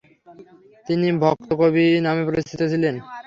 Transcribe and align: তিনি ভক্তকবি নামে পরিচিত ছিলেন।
তিনি 0.87 1.07
ভক্তকবি 1.21 1.85
নামে 2.05 2.23
পরিচিত 2.27 2.59
ছিলেন। 2.71 2.95